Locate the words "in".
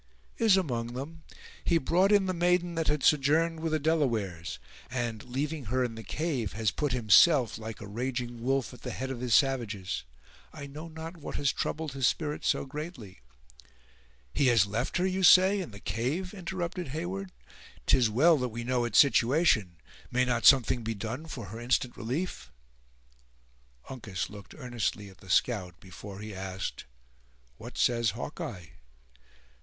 2.11-2.25, 5.83-5.93, 15.61-15.69